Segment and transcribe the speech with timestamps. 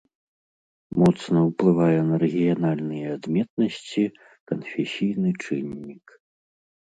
[0.99, 4.05] Моцна ўплывае на рэгіянальныя адметнасці
[4.53, 6.05] канфесійны чыннік.